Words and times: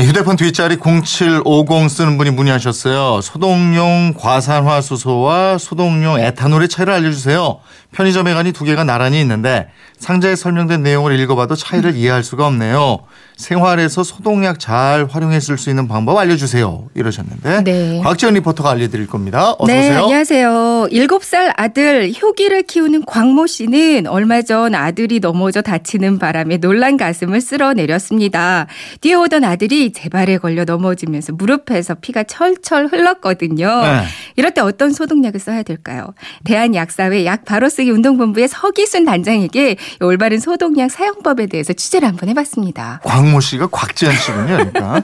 네, 0.00 0.06
휴대폰 0.06 0.36
뒷자리 0.36 0.78
0750 0.78 1.90
쓰는 1.90 2.16
분이 2.16 2.30
문의하셨어요. 2.30 3.20
소독용 3.20 4.14
과산화수소와 4.16 5.58
소독용 5.58 6.18
에탄올의 6.18 6.70
차이를 6.70 6.94
알려주세요. 6.94 7.60
편의점에 7.92 8.32
가니 8.32 8.52
두 8.52 8.64
개가 8.64 8.84
나란히 8.84 9.20
있는데 9.20 9.68
상자에 9.98 10.36
설명된 10.36 10.82
내용을 10.82 11.18
읽어봐도 11.20 11.54
차이를 11.54 11.96
이해할 11.96 12.24
수가 12.24 12.46
없네요. 12.46 13.00
생활에서 13.36 14.02
소독약 14.04 14.58
잘 14.58 15.06
활용해 15.10 15.40
쓸 15.40 15.58
수 15.58 15.70
있는 15.70 15.88
방법 15.88 16.16
알려주세요. 16.18 16.88
이러셨는데 16.94 17.64
네. 17.64 18.00
곽지연 18.02 18.34
리포터가 18.34 18.70
알려드릴 18.70 19.06
겁니다. 19.06 19.54
어서 19.58 19.66
네, 19.66 19.80
오세요. 19.80 20.02
안녕하세요. 20.04 20.50
7살 20.92 21.52
아들 21.56 22.12
효기를 22.20 22.62
키우는 22.62 23.04
광모 23.06 23.46
씨는 23.46 24.06
얼마 24.06 24.40
전 24.42 24.74
아들이 24.74 25.20
넘어져 25.20 25.60
다치는 25.60 26.18
바람에 26.18 26.58
놀란 26.58 26.96
가슴을 26.96 27.40
쓸어내렸습니다. 27.40 28.66
뛰어오던 29.00 29.44
아들이 29.44 29.89
제 29.92 30.08
발에 30.08 30.38
걸려 30.38 30.64
넘어지면서 30.64 31.32
무릎에서 31.32 31.94
피가 31.94 32.24
철철 32.24 32.86
흘렀거든요. 32.86 33.82
네. 33.82 34.04
이럴 34.36 34.52
때 34.52 34.60
어떤 34.60 34.92
소독약을 34.92 35.40
써야 35.40 35.62
될까요? 35.62 36.14
대한약사회 36.44 37.24
약 37.26 37.44
바로 37.44 37.68
쓰기 37.68 37.90
운동본부의 37.90 38.48
서기순 38.48 39.04
단장에게 39.04 39.76
올바른 40.00 40.38
소독약 40.38 40.90
사용법에 40.90 41.46
대해서 41.46 41.72
취재를 41.72 42.08
한번 42.08 42.28
해봤습니다. 42.28 43.00
광모 43.04 43.40
씨가 43.40 43.68
곽지연 43.68 44.12
씨군요. 44.14 44.46
그러니까 44.46 45.02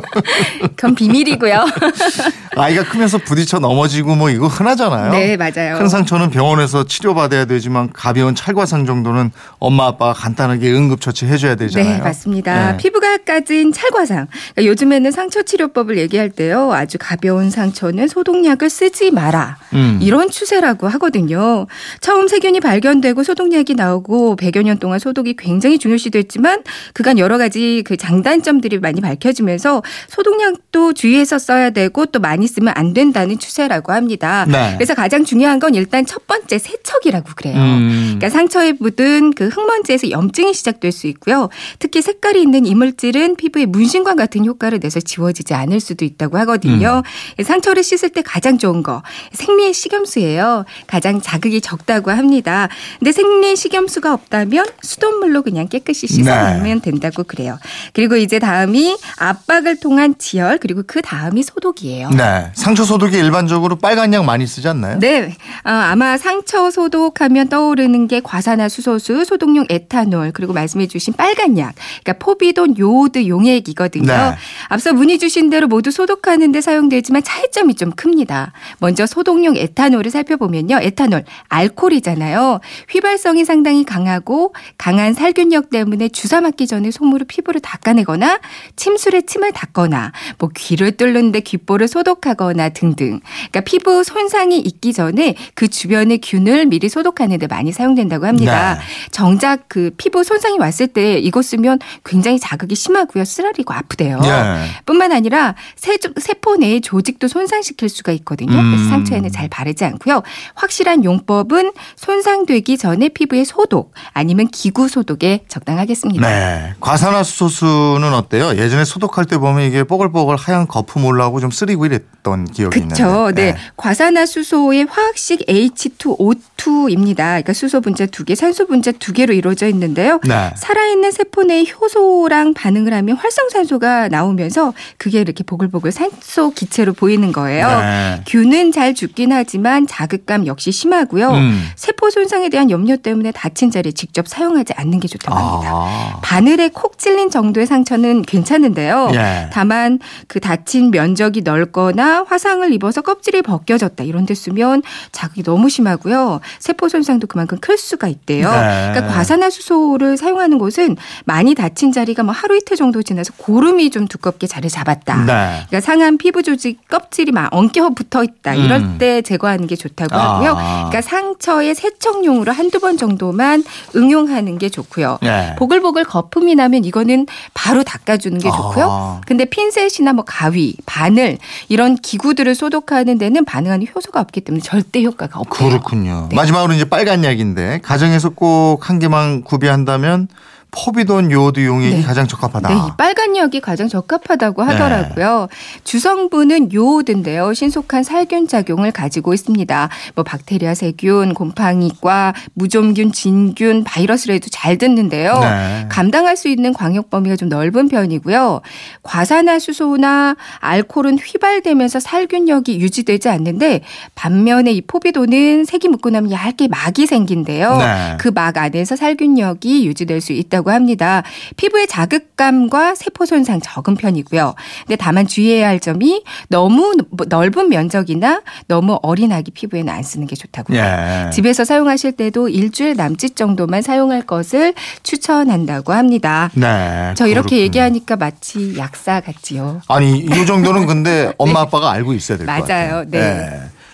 그건 0.76 0.94
비밀이고요. 0.94 1.66
아이가 2.56 2.84
크면서 2.84 3.18
부딪혀 3.18 3.58
넘어지고 3.58 4.16
뭐 4.16 4.30
이거 4.30 4.46
흔하잖아요. 4.48 5.12
네, 5.12 5.36
맞아요. 5.36 5.78
큰 5.78 5.88
상처는 5.88 6.30
병원에서 6.30 6.84
치료받아야 6.84 7.44
되지만 7.44 7.90
가벼운 7.92 8.34
찰과상 8.34 8.86
정도는 8.86 9.30
엄마 9.58 9.86
아빠가 9.86 10.12
간단하게 10.12 10.70
응급처치 10.72 11.26
해줘야 11.26 11.54
되잖아요. 11.54 11.96
네, 11.96 12.02
맞습니다. 12.02 12.72
네. 12.72 12.76
피부가 12.78 13.18
까진 13.18 13.72
찰 13.72 13.89
과상. 13.90 14.26
그러니까 14.54 14.70
요즘에는 14.70 15.10
상처 15.10 15.42
치료법을 15.42 15.98
얘기할 15.98 16.30
때요. 16.30 16.72
아주 16.72 16.98
가벼운 16.98 17.50
상처는 17.50 18.08
소독약을 18.08 18.70
쓰지 18.70 19.10
마라. 19.10 19.58
음. 19.72 19.98
이런 20.02 20.30
추세라고 20.30 20.88
하거든요. 20.88 21.66
처음 22.00 22.28
세균이 22.28 22.60
발견되고 22.60 23.22
소독약이 23.22 23.74
나오고 23.74 24.36
100여 24.36 24.62
년 24.62 24.78
동안 24.78 24.98
소독이 24.98 25.34
굉장히 25.36 25.78
중요시됐지만 25.78 26.62
그간 26.94 27.18
여러 27.18 27.38
가지 27.38 27.82
그 27.86 27.96
장단점들이 27.96 28.78
많이 28.78 29.00
밝혀지면서 29.00 29.82
소독약도 30.08 30.92
주의해서 30.94 31.38
써야 31.38 31.70
되고 31.70 32.06
또 32.06 32.20
많이 32.20 32.46
쓰면 32.46 32.74
안 32.76 32.92
된다는 32.94 33.38
추세라고 33.38 33.92
합니다. 33.92 34.46
네. 34.48 34.74
그래서 34.76 34.94
가장 34.94 35.24
중요한 35.24 35.58
건 35.58 35.74
일단 35.74 36.06
첫 36.06 36.26
번째 36.26 36.58
세척이라고 36.58 37.30
그래요. 37.36 37.56
음. 37.56 38.00
그러니까 38.18 38.28
상처에 38.28 38.74
묻은 38.78 39.32
그 39.32 39.48
흙먼지에서 39.48 40.10
염증이 40.10 40.54
시작될 40.54 40.92
수 40.92 41.06
있고요. 41.08 41.48
특히 41.78 42.02
색깔이 42.02 42.40
있는 42.40 42.66
이물질은 42.66 43.36
피부에 43.36 43.66
문신과 43.70 44.14
같은 44.14 44.44
효과를 44.44 44.80
내서 44.80 45.00
지워지지 45.00 45.54
않을 45.54 45.80
수도 45.80 46.04
있다고 46.04 46.38
하거든요. 46.38 47.02
음. 47.38 47.44
상처를 47.44 47.82
씻을 47.82 48.10
때 48.10 48.22
가장 48.22 48.58
좋은 48.58 48.82
거 48.82 49.02
생리의 49.32 49.72
식염수예요. 49.72 50.64
가장 50.86 51.20
자극이 51.20 51.60
적다고 51.60 52.10
합니다. 52.10 52.68
근데 52.98 53.12
생리의 53.12 53.56
식염수가 53.56 54.12
없다면 54.12 54.66
수돗물로 54.82 55.42
그냥 55.42 55.68
깨끗이 55.68 56.06
씻어내면 56.06 56.80
된다고 56.80 57.22
그래요. 57.24 57.58
그리고 57.92 58.16
이제 58.16 58.38
다음이 58.38 58.96
압박을 59.18 59.80
통한 59.80 60.14
지혈 60.18 60.58
그리고 60.58 60.82
그 60.86 61.02
다음이 61.02 61.42
소독이에요. 61.42 62.10
네. 62.10 62.50
상처 62.54 62.84
소독에 62.84 63.18
일반적으로 63.18 63.76
빨간 63.76 64.12
약 64.12 64.24
많이 64.24 64.46
쓰지 64.46 64.68
않나요? 64.68 64.98
네, 64.98 65.34
어, 65.64 65.70
아마 65.70 66.18
상처 66.18 66.70
소독하면 66.70 67.48
떠오르는 67.48 68.08
게 68.08 68.20
과산화수소수, 68.20 69.24
소독용 69.24 69.66
에탄올, 69.68 70.32
그리고 70.32 70.52
말씀해 70.52 70.86
주신 70.86 71.14
빨간 71.14 71.58
약, 71.58 71.74
그러니까 72.02 72.24
포비돈 72.24 72.78
요오드 72.78 73.26
용 73.26 73.46
액이거든요. 73.60 74.06
네. 74.06 74.34
앞서 74.68 74.92
문의 74.92 75.18
주신 75.18 75.50
대로 75.50 75.66
모두 75.66 75.90
소독하는 75.90 76.52
데 76.52 76.60
사용되지만 76.60 77.22
차이점이 77.22 77.74
좀 77.74 77.90
큽니다. 77.92 78.52
먼저 78.78 79.06
소독용 79.06 79.56
에탄올을 79.56 80.10
살펴보면요, 80.10 80.78
에탄올 80.82 81.24
알코올이잖아요. 81.48 82.60
휘발성이 82.90 83.44
상당히 83.44 83.84
강하고 83.84 84.54
강한 84.78 85.14
살균력 85.14 85.70
때문에 85.70 86.08
주사 86.08 86.40
맞기 86.40 86.66
전에 86.66 86.90
솜으로 86.90 87.24
피부를 87.26 87.60
닦아내거나 87.60 88.40
침술에 88.76 89.22
침을 89.22 89.52
닦거나 89.52 90.12
뭐 90.38 90.50
귀를 90.54 90.96
뚫는데 90.96 91.40
귓볼을 91.40 91.88
소독하거나 91.88 92.70
등등. 92.70 93.20
그러니까 93.50 93.60
피부 93.60 94.02
손상이 94.04 94.58
있기 94.58 94.92
전에 94.92 95.34
그 95.54 95.68
주변의 95.68 96.20
균을 96.22 96.66
미리 96.66 96.88
소독하는 96.88 97.38
데 97.38 97.46
많이 97.46 97.72
사용된다고 97.72 98.26
합니다. 98.26 98.74
네. 98.74 98.80
정작 99.10 99.68
그 99.68 99.90
피부 99.96 100.24
손상이 100.24 100.58
왔을 100.58 100.86
때 100.86 101.18
이거 101.18 101.42
쓰면 101.42 101.78
굉장히 102.04 102.38
자극이 102.38 102.74
심하고요. 102.74 103.24
쓰라 103.24 103.49
리고 103.56 103.74
아프대요. 103.74 104.20
예. 104.24 104.66
뿐만 104.86 105.12
아니라 105.12 105.54
세, 105.76 105.96
세포 106.20 106.56
내의 106.56 106.80
조직도 106.80 107.28
손상시킬 107.28 107.88
수가 107.88 108.12
있거든요. 108.12 108.58
음. 108.58 108.72
그래서 108.72 108.88
상처에는 108.90 109.30
잘 109.32 109.48
바르지 109.48 109.84
않고요. 109.84 110.22
확실한 110.54 111.04
용법은 111.04 111.72
손상되기 111.96 112.78
전에 112.78 113.08
피부의 113.08 113.44
소독 113.44 113.92
아니면 114.12 114.48
기구 114.48 114.88
소독에 114.88 115.44
적당하겠습니다. 115.48 116.26
네. 116.28 116.74
과산화수소수는 116.80 118.12
어때요? 118.14 118.56
예전에 118.56 118.84
소독할 118.84 119.24
때 119.24 119.38
보면 119.38 119.64
이게 119.64 119.84
뽀글뽀글 119.84 120.36
하얀 120.36 120.66
거품 120.66 121.04
올라오고 121.04 121.40
좀 121.40 121.50
쓰리고 121.50 121.86
이랬던 121.86 122.46
기억이 122.46 122.80
그렇죠. 122.80 123.04
있는데. 123.04 123.52
네. 123.52 123.58
과산화수소의 123.76 124.86
화학식 124.90 125.46
H2O2입니다. 125.46 127.16
그러니까 127.16 127.52
수소 127.52 127.80
분자 127.80 128.06
두 128.06 128.24
개, 128.24 128.34
산소 128.34 128.66
분자 128.66 128.92
두 128.92 129.12
개로 129.12 129.32
이루어져 129.32 129.66
있는데요. 129.68 130.20
네. 130.24 130.50
살아있는 130.56 131.10
세포 131.12 131.42
내에 131.42 131.64
효소랑 131.64 132.54
반응을 132.54 132.92
하면 132.92 133.16
활성 133.16 133.39
산소가 133.48 134.08
나오면서 134.08 134.74
그게 134.98 135.20
이렇게 135.20 135.42
보글보글 135.44 135.92
산소 135.92 136.50
기체로 136.50 136.92
보이는 136.92 137.32
거예요. 137.32 137.68
네. 137.80 138.22
균은 138.26 138.72
잘 138.72 138.94
죽긴 138.94 139.32
하지만 139.32 139.86
자극감 139.86 140.46
역시 140.46 140.72
심하고요. 140.72 141.30
음. 141.30 141.64
세포 141.76 142.10
손상에 142.10 142.48
대한 142.48 142.70
염려 142.70 142.96
때문에 142.96 143.32
다친 143.32 143.70
자리에 143.70 143.92
직접 143.92 144.28
사용하지 144.28 144.74
않는 144.76 145.00
게 145.00 145.08
좋다고 145.08 145.36
합니다. 145.36 145.70
아. 145.72 146.20
바늘에 146.22 146.68
콕 146.68 146.98
찔린 146.98 147.30
정도의 147.30 147.66
상처는 147.66 148.22
괜찮은데요. 148.22 149.10
예. 149.14 149.50
다만 149.52 149.98
그 150.26 150.40
다친 150.40 150.90
면적이 150.90 151.42
넓거나 151.42 152.24
화상을 152.28 152.70
입어서 152.72 153.00
껍질이 153.00 153.42
벗겨졌다 153.42 154.04
이런 154.04 154.26
데 154.26 154.34
쓰면 154.34 154.82
자극이 155.12 155.42
너무 155.42 155.68
심하고요. 155.68 156.40
세포 156.58 156.88
손상도 156.88 157.26
그만큼 157.26 157.58
클 157.60 157.78
수가 157.78 158.08
있대요. 158.08 158.50
네. 158.50 158.90
그러니까 158.92 159.14
과산화수소를 159.14 160.16
사용하는 160.16 160.58
곳은 160.58 160.96
많이 161.24 161.54
다친 161.54 161.92
자리가 161.92 162.22
뭐 162.22 162.32
하루 162.32 162.56
이틀 162.56 162.76
정도 162.76 163.02
지나서 163.02 163.29
고름이 163.36 163.90
좀 163.90 164.06
두껍게 164.06 164.46
자리 164.46 164.68
잡았다. 164.68 165.16
네. 165.24 165.64
그러니까 165.68 165.80
상한 165.80 166.18
피부 166.18 166.42
조직 166.42 166.86
껍질이 166.88 167.32
막 167.32 167.48
엉켜 167.54 167.88
붙어 167.90 168.22
있다. 168.22 168.54
이럴 168.54 168.80
음. 168.80 168.96
때 168.98 169.22
제거하는 169.22 169.66
게 169.66 169.76
좋다고 169.76 170.14
아. 170.14 170.34
하고요. 170.34 170.54
그러니까 170.54 171.00
상처에 171.00 171.74
세척용으로 171.74 172.52
한두 172.52 172.80
번 172.80 172.96
정도만 172.96 173.64
응용하는 173.96 174.58
게 174.58 174.68
좋고요. 174.68 175.18
예. 175.24 175.54
보글보글 175.58 176.04
거품이 176.04 176.54
나면 176.56 176.84
이거는 176.84 177.26
바로 177.54 177.82
닦아주는 177.82 178.38
게 178.38 178.50
좋고요. 178.50 178.86
아. 178.90 179.20
근데 179.26 179.44
핀셋이나 179.44 180.12
뭐 180.12 180.24
가위, 180.26 180.74
바늘 180.84 181.38
이런 181.68 181.96
기구들을 181.96 182.54
소독하는 182.54 183.16
데는 183.18 183.44
반응하는 183.44 183.86
효소가 183.94 184.20
없기 184.20 184.42
때문에 184.42 184.62
절대 184.62 185.02
효과가 185.02 185.40
없대요. 185.40 185.68
그렇군요. 185.68 186.26
네. 186.28 186.36
마지막으로 186.36 186.74
이제 186.74 186.84
빨간 186.84 187.24
약인데 187.24 187.80
가정에서 187.82 188.30
꼭 188.30 188.80
한 188.90 188.98
개만 188.98 189.42
구비한다면 189.42 190.28
포비돈 190.72 191.30
요오드 191.30 191.64
용액이 191.64 191.96
네. 191.96 192.02
가장 192.02 192.26
적합하다. 192.26 192.68
네, 192.68 192.74
이 192.74 192.90
빨간 192.96 193.36
약이 193.36 193.60
가장 193.60 193.88
적합하다고 193.88 194.64
네. 194.64 194.72
하더라고요. 194.72 195.48
주성분은 195.84 196.72
요오드인데요. 196.72 197.52
신속한 197.54 198.04
살균 198.04 198.46
작용을 198.46 198.92
가지고 198.92 199.34
있습니다. 199.34 199.88
뭐 200.14 200.24
박테리아 200.24 200.74
세균, 200.74 201.34
곰팡이과, 201.34 202.34
무좀균, 202.54 203.12
진균, 203.12 203.84
바이러스를 203.84 204.36
해도 204.36 204.48
잘 204.50 204.78
듣는데요. 204.78 205.38
네. 205.40 205.86
감당할 205.88 206.36
수 206.36 206.48
있는 206.48 206.72
광역 206.72 207.10
범위가 207.10 207.36
좀 207.36 207.48
넓은 207.48 207.88
편이고요. 207.88 208.60
과산화수소나 209.02 210.36
알코올은 210.60 211.18
휘발되면서 211.18 212.00
살균력이 212.00 212.80
유지되지 212.80 213.28
않는데 213.28 213.80
반면에 214.14 214.72
이 214.72 214.80
포비도는 214.82 215.64
색이 215.64 215.88
묻고 215.88 216.10
나면 216.10 216.30
얇게 216.30 216.68
막이 216.68 217.06
생긴대요. 217.06 217.76
네. 217.76 218.16
그막 218.18 218.56
안에서 218.56 218.96
살균력이 218.96 219.86
유지될 219.86 220.20
수 220.20 220.32
있다 220.32 220.59
고 220.62 220.70
합니다. 220.70 221.22
피부의 221.56 221.86
자극감과 221.86 222.94
세포 222.94 223.24
손상 223.26 223.60
적은 223.60 223.94
편이고요. 223.96 224.54
근데 224.86 224.96
다만 224.96 225.26
주의해야 225.26 225.68
할 225.68 225.80
점이 225.80 226.22
너무 226.48 226.92
넓은 227.28 227.68
면적이나 227.68 228.42
너무 228.68 228.98
어린 229.02 229.32
아기 229.32 229.50
피부에는 229.50 229.92
안 229.92 230.02
쓰는 230.02 230.26
게 230.26 230.36
좋다고요. 230.36 230.78
예. 230.78 231.30
집에서 231.32 231.64
사용하실 231.64 232.12
때도 232.12 232.48
일주일 232.48 232.96
남짓 232.96 233.36
정도만 233.36 233.82
사용할 233.82 234.22
것을 234.22 234.74
추천한다고 235.02 235.92
합니다. 235.92 236.50
네. 236.54 237.12
저 237.16 237.26
이렇게 237.26 237.42
그렇군요. 237.56 237.60
얘기하니까 237.62 238.16
마치 238.16 238.76
약사 238.76 239.20
같지요. 239.20 239.80
아니 239.88 240.18
이 240.18 240.46
정도는 240.46 240.86
근데 240.86 241.32
엄마 241.38 241.60
아빠가 241.60 241.90
알고 241.92 242.14
있어야 242.14 242.38
될 242.38 242.46
것 242.46 242.52
같아요. 242.52 242.90
맞아요. 242.92 243.04
네. 243.08 243.59